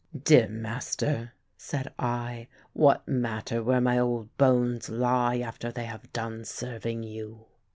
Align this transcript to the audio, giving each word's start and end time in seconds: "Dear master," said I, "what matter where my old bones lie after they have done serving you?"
"Dear 0.19 0.47
master," 0.49 1.33
said 1.59 1.93
I, 1.99 2.47
"what 2.73 3.07
matter 3.07 3.61
where 3.61 3.79
my 3.79 3.99
old 3.99 4.35
bones 4.35 4.89
lie 4.89 5.37
after 5.41 5.71
they 5.71 5.85
have 5.85 6.11
done 6.11 6.43
serving 6.43 7.03
you?" 7.03 7.45